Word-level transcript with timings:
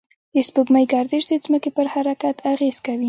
د 0.33 0.35
سپوږمۍ 0.47 0.85
گردش 0.93 1.23
د 1.27 1.33
ځمکې 1.45 1.69
پر 1.77 1.85
حرکت 1.93 2.35
اغېز 2.53 2.77
کوي. 2.85 2.99